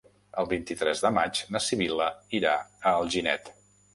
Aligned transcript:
El 0.43 0.47
vint-i-tres 0.53 1.03
de 1.07 1.11
maig 1.17 1.41
na 1.55 1.61
Sibil·la 1.67 2.09
irà 2.39 2.57
a 2.63 2.95
Alginet. 3.03 3.55